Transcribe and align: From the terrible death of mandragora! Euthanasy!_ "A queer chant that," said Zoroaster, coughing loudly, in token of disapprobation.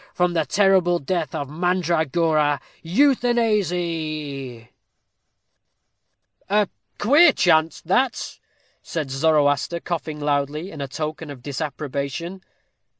From 0.15 0.33
the 0.33 0.47
terrible 0.47 0.97
death 0.97 1.35
of 1.35 1.47
mandragora! 1.47 2.59
Euthanasy!_ 2.81 4.69
"A 6.49 6.67
queer 6.97 7.31
chant 7.33 7.83
that," 7.85 8.39
said 8.81 9.11
Zoroaster, 9.11 9.79
coughing 9.79 10.19
loudly, 10.19 10.71
in 10.71 10.79
token 10.89 11.29
of 11.29 11.43
disapprobation. 11.43 12.41